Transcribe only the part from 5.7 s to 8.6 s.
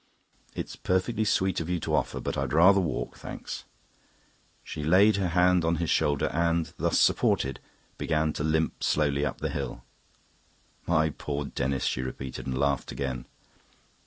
his shoulder and, thus supported, began to